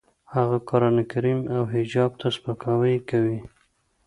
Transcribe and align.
هغه 0.35 0.57
قرانکریم 0.69 1.39
او 1.55 1.61
حجاب 1.73 2.11
ته 2.19 2.27
سپکاوی 2.35 2.97
کوي 3.09 3.39